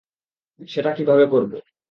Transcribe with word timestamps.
সেটা 0.69 0.91
কীভাবে 0.97 1.25
করবো? 1.27 1.57